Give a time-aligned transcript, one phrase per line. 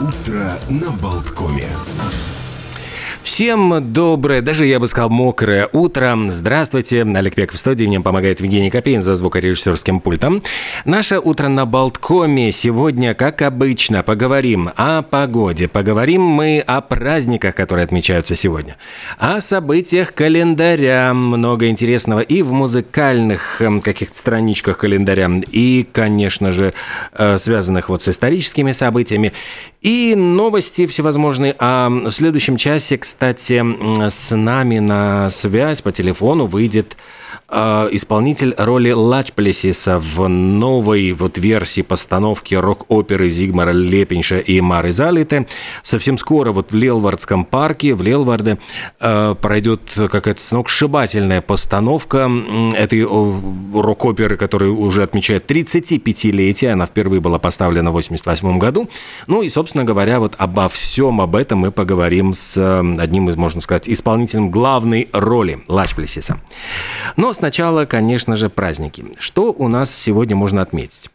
[0.00, 1.68] Утро на Болткоме.
[3.26, 6.16] Всем доброе, даже я бы сказал мокрое утро.
[6.28, 10.42] Здравствуйте, Олег Пеков в студии, мне помогает Евгений Копейн за звукорежиссерским пультом.
[10.84, 12.52] Наше утро на Болткоме.
[12.52, 15.66] Сегодня, как обычно, поговорим о погоде.
[15.66, 18.76] Поговорим мы о праздниках, которые отмечаются сегодня.
[19.18, 21.12] О событиях календаря.
[21.12, 25.28] Много интересного и в музыкальных эм, каких-то страничках календаря.
[25.50, 26.74] И, конечно же,
[27.12, 29.32] э, связанных вот с историческими событиями.
[29.82, 31.56] И новости всевозможные.
[31.58, 33.64] В следующем часе, кстати, кстати,
[34.10, 36.98] с нами на связь по телефону выйдет
[37.48, 45.46] исполнитель роли Лачплесиса в новой вот версии постановки рок-оперы Зигмара Лепинша и Мары Залиты.
[45.82, 48.58] Совсем скоро вот в Лелвардском парке, в Лелварде,
[49.00, 52.30] э, пройдет какая-то сногсшибательная постановка
[52.74, 56.72] этой рок-оперы, которая уже отмечает 35-летие.
[56.72, 58.88] Она впервые была поставлена в 88 году.
[59.26, 62.56] Ну и, собственно говоря, вот обо всем об этом мы поговорим с
[62.98, 66.40] одним из, можно сказать, исполнителем главной роли Лачплесиса.
[67.16, 69.04] Но сначала, конечно же, праздники.
[69.18, 71.10] Что у нас сегодня можно отметить?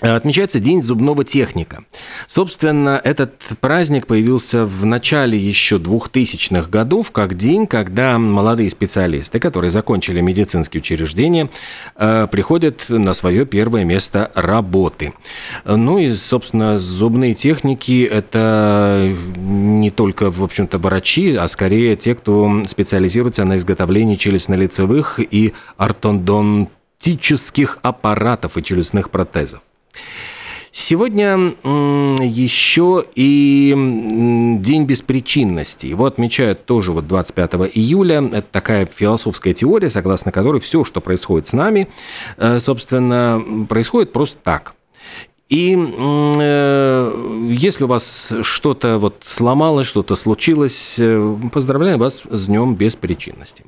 [0.00, 1.84] Отмечается День зубного техника.
[2.26, 9.70] Собственно, этот праздник появился в начале еще 2000-х годов, как день, когда молодые специалисты, которые
[9.70, 11.50] закончили медицинские учреждения,
[11.96, 15.12] э, приходят на свое первое место работы.
[15.66, 22.62] Ну и, собственно, зубные техники– это не только, в общем-то, врачи, а скорее те, кто
[22.66, 29.60] специализируется на изготовлении челюстно-лицевых и ортодонтических аппаратов и челюстных протезов.
[30.72, 31.36] Сегодня
[32.24, 33.72] еще и
[34.60, 35.86] День беспричинности.
[35.86, 38.22] Его отмечают тоже вот 25 июля.
[38.32, 41.88] Это такая философская теория, согласно которой все, что происходит с нами,
[42.36, 44.74] э, собственно, происходит просто так.
[45.50, 52.76] И э, если у вас что-то вот сломалось, что-то случилось, э, поздравляю вас с Днем
[52.76, 53.64] Беспричинности.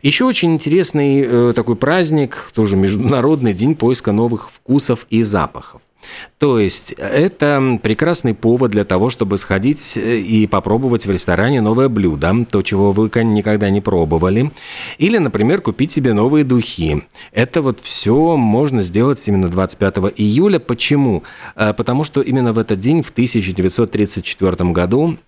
[0.00, 5.82] Еще очень интересный э, такой праздник, тоже Международный день поиска новых вкусов и запахов.
[6.38, 11.88] То есть это прекрасный повод для того, чтобы сходить э, и попробовать в ресторане новое
[11.88, 14.50] блюдо, то, чего вы никогда не пробовали.
[14.98, 17.04] Или, например, купить себе новые духи.
[17.32, 20.58] Это вот все можно сделать именно 25 июля.
[20.58, 21.22] Почему?
[21.56, 25.18] Э, потому что именно в этот день, в 1934 году,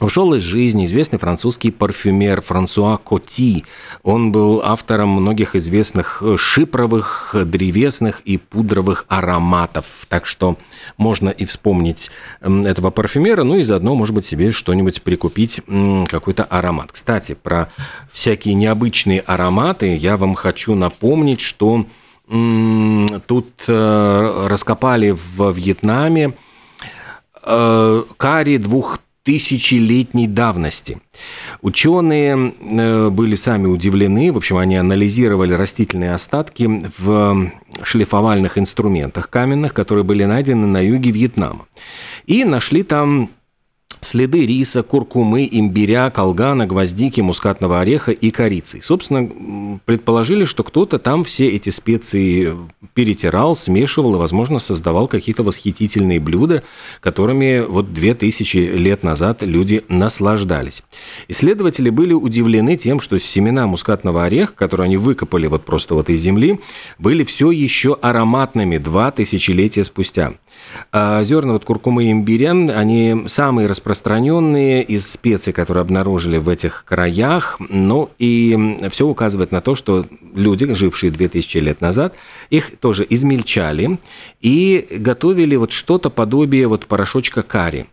[0.00, 3.64] Ушел из жизни известный французский парфюмер Франсуа Коти.
[4.02, 9.86] Он был автором многих известных шипровых, древесных и пудровых ароматов.
[10.08, 10.58] Так что
[10.96, 12.10] можно и вспомнить
[12.40, 15.60] этого парфюмера, ну и заодно, может быть, себе что-нибудь прикупить,
[16.08, 16.90] какой-то аромат.
[16.90, 17.70] Кстати, про
[18.12, 21.86] всякие необычные ароматы я вам хочу напомнить, что
[22.26, 26.32] тут э, раскопали в Вьетнаме
[27.42, 30.98] э, карри двух тысячелетней давности.
[31.62, 37.50] Ученые э, были сами удивлены, в общем, они анализировали растительные остатки в
[37.82, 41.66] шлифовальных инструментах каменных, которые были найдены на юге Вьетнама.
[42.26, 43.30] И нашли там
[44.14, 48.78] следы риса, куркумы, имбиря, колгана, гвоздики, мускатного ореха и корицы.
[48.80, 52.52] Собственно, предположили, что кто-то там все эти специи
[52.94, 56.62] перетирал, смешивал и, возможно, создавал какие-то восхитительные блюда,
[57.00, 60.84] которыми вот две тысячи лет назад люди наслаждались.
[61.26, 66.20] Исследователи были удивлены тем, что семена мускатного ореха, которые они выкопали вот просто вот из
[66.20, 66.60] земли,
[67.00, 70.34] были все еще ароматными два тысячелетия спустя.
[70.92, 74.03] А зерна вот куркумы и имбиря, они самые распространенные
[74.82, 77.56] из специй, которые обнаружили в этих краях.
[77.58, 82.14] Ну и все указывает на то, что люди, жившие 2000 лет назад,
[82.50, 83.98] их тоже измельчали
[84.40, 87.86] и готовили вот что-то подобие вот порошочка карри.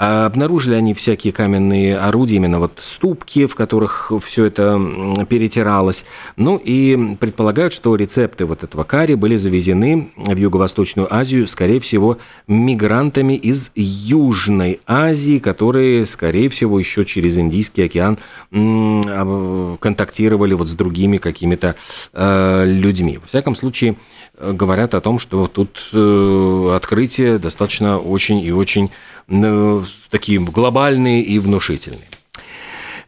[0.00, 4.80] А обнаружили они всякие каменные орудия, именно вот ступки, в которых все это
[5.28, 6.04] перетиралось.
[6.36, 12.18] Ну и предполагают, что рецепты вот этого карри были завезены в Юго-Восточную Азию, скорее всего,
[12.46, 18.18] мигрантами из Южной Азии, которые, скорее всего, еще через Индийский океан
[19.80, 21.74] контактировали вот с другими какими-то
[22.12, 23.18] э, людьми.
[23.18, 23.96] Во всяком случае,
[24.40, 28.90] говорят о том, что тут э, открытия достаточно очень и очень
[29.28, 32.08] э, такие глобальные и внушительные.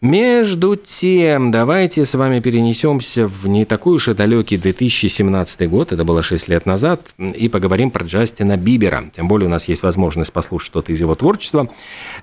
[0.02, 6.04] Между тем, давайте с вами перенесемся в не такой уж и далекий 2017 год, это
[6.04, 9.10] было 6 лет назад, и поговорим про Джастина Бибера.
[9.12, 11.68] Тем более у нас есть возможность послушать что-то из его творчества.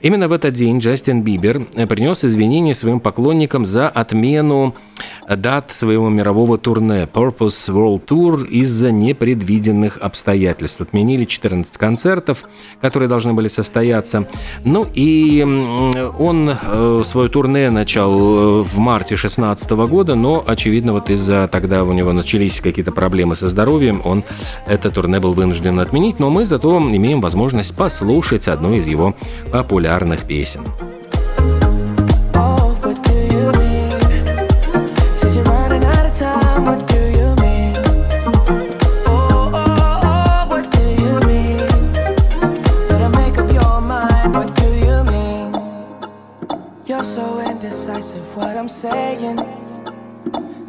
[0.01, 4.73] Именно в этот день Джастин Бибер принес извинения своим поклонникам за отмену
[5.29, 10.81] дат своего мирового турне Purpose World Tour из-за непредвиденных обстоятельств.
[10.81, 12.45] Отменили 14 концертов,
[12.81, 14.27] которые должны были состояться.
[14.63, 15.43] Ну и
[16.17, 21.83] он э, свое турне начал э, в марте 2016 года, но, очевидно, вот из-за тогда
[21.83, 24.23] у него начались какие-то проблемы со здоровьем, он
[24.65, 29.15] это турне был вынужден отменить, но мы зато имеем возможность послушать одну из его
[29.51, 30.61] популярных песен.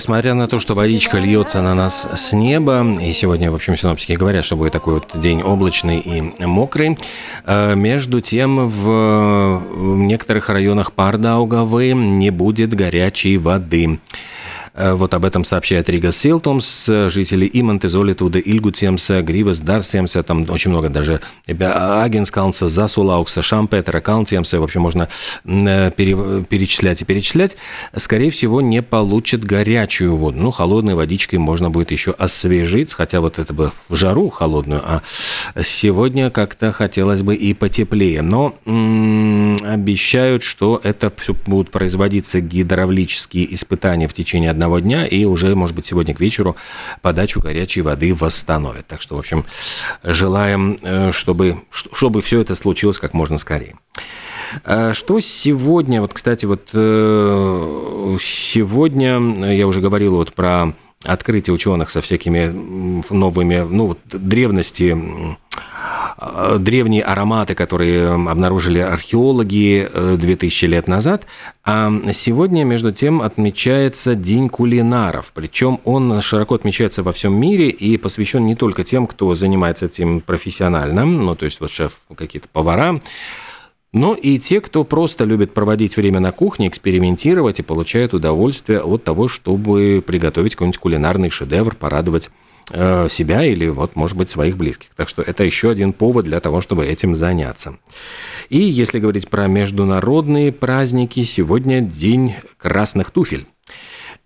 [0.00, 4.14] Несмотря на то, что водичка льется на нас с неба, и сегодня, в общем, синоптики
[4.14, 6.96] говорят, что будет такой вот день облачный и мокрый,
[7.44, 9.62] э, между тем в
[9.98, 13.98] некоторых районах Пардаугавы не будет горячей воды.
[14.80, 20.70] Э, вот об этом сообщает Рига Силтомс, жители Иманты, Золитуда, Ильгутемса, Гривас, Дарсемса, там очень
[20.70, 25.08] много даже Агенскалнса, Засулаукса, Шампетера, Калнтемса, в общем, можно
[25.44, 27.56] э, перечислять и перечислять,
[27.94, 30.38] скорее всего, не получат горячую воду.
[30.38, 35.02] Ну, холодной водичкой можно будет еще освежить, хотя вот это бы в жару холодную, а
[35.62, 38.22] сегодня как-то хотелось бы и потеплее.
[38.22, 45.54] Но обещают, что это все будут производиться гидравлические испытания в течение одного дня, и уже,
[45.54, 46.56] может быть, сегодня к вечеру
[47.02, 48.86] подачу горячей воды восстановят.
[48.86, 49.44] Так что, в общем,
[50.04, 53.76] желаем, э, чтобы, чтобы все это случилось как можно скорее.
[54.64, 60.74] А что сегодня, вот, кстати, вот э, сегодня я уже говорил вот про
[61.04, 62.52] открытие ученых со всякими
[63.10, 64.96] новыми, ну, вот, древности
[65.40, 65.79] Э,
[66.58, 71.26] древние ароматы, которые обнаружили археологи 2000 э, лет назад.
[71.64, 75.32] А сегодня, между тем, отмечается День кулинаров.
[75.34, 80.20] Причем он широко отмечается во всем мире и посвящен не только тем, кто занимается этим
[80.20, 83.00] профессионально, ну, то есть вот шеф, какие-то повара,
[83.92, 89.02] но и те, кто просто любит проводить время на кухне, экспериментировать и получает удовольствие от
[89.02, 92.30] того, чтобы приготовить какой-нибудь кулинарный шедевр, порадовать
[92.72, 94.90] себя или, вот, может быть, своих близких.
[94.96, 97.76] Так что это еще один повод для того, чтобы этим заняться.
[98.48, 103.46] И если говорить про международные праздники, сегодня День красных туфель.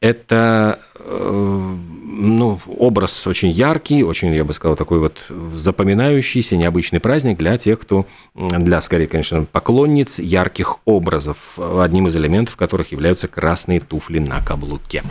[0.01, 1.77] Это э,
[2.15, 5.21] ну, образ очень яркий, очень, я бы сказал, такой вот
[5.55, 12.57] запоминающийся, необычный праздник для тех, кто, для, скорее, конечно, поклонниц ярких образов, одним из элементов
[12.57, 15.03] которых являются красные туфли на каблуке.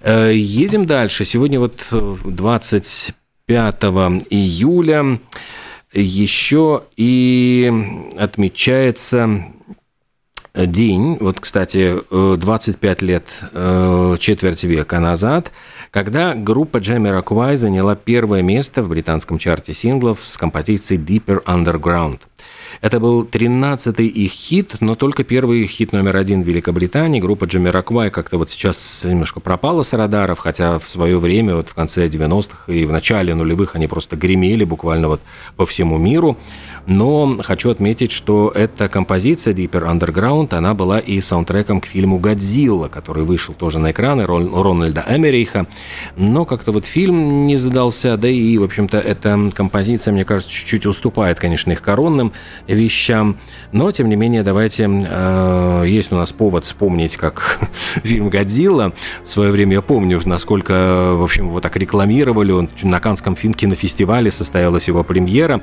[0.00, 1.24] Э, едем дальше.
[1.24, 3.14] Сегодня вот 25
[4.30, 5.20] июля.
[5.92, 7.72] Еще и
[8.18, 9.44] отмечается
[10.54, 15.52] день, вот, кстати, 25 лет, э, четверть века назад,
[15.90, 22.20] когда группа Jamiroquai заняла первое место в британском чарте синглов с композицией Deeper Underground–
[22.80, 27.20] это был 13-й их хит, но только первый хит номер один в Великобритании.
[27.20, 31.74] Группа Джамираквай как-то вот сейчас немножко пропала с радаров, хотя в свое время, вот в
[31.74, 35.20] конце 90-х и в начале нулевых они просто гремели буквально вот
[35.56, 36.36] по всему миру.
[36.86, 42.88] Но хочу отметить, что эта композиция Deeper Underground, она была и саундтреком к фильму «Годзилла»,
[42.88, 45.66] который вышел тоже на экраны Рональда Эмериха.
[46.16, 50.86] Но как-то вот фильм не задался, да и, в общем-то, эта композиция, мне кажется, чуть-чуть
[50.86, 52.32] уступает, конечно, их коронным
[52.66, 53.38] вещам.
[53.72, 54.88] Но, тем не менее, давайте...
[54.88, 57.60] Э, есть у нас повод вспомнить, как
[58.02, 58.92] фильм «Годзилла».
[59.24, 62.52] В свое время я помню, насколько, в общем, его так рекламировали.
[62.52, 65.60] Он на Канском кинофестивале состоялась его премьера.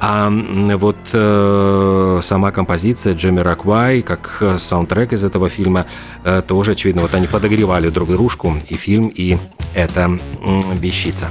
[0.00, 5.86] А вот э, сама композиция Джемми Раквай, как саундтрек из этого фильма,
[6.24, 9.38] э, тоже, очевидно, вот они подогревали друг дружку, и фильм, и
[9.74, 11.28] эта э, вещица.